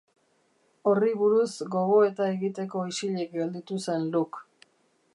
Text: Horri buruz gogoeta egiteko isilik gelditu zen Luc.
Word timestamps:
Horri 0.91 1.11
buruz 1.19 1.51
gogoeta 1.77 2.31
egiteko 2.39 2.83
isilik 2.95 3.39
gelditu 3.39 3.83
zen 3.89 4.13
Luc. 4.17 4.43